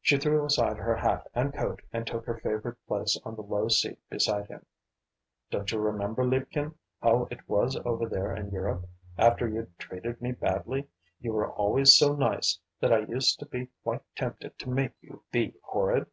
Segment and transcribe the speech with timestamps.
[0.00, 3.66] She threw aside her hat and coat and took her favourite place on the low
[3.66, 4.64] seat beside him.
[5.50, 10.30] "Don't you remember, liebchen, how it was over there in Europe after you'd treated me
[10.30, 10.86] badly,
[11.18, 15.24] you were always so nice, that I used to be quite tempted to make you
[15.32, 16.06] be horrid?"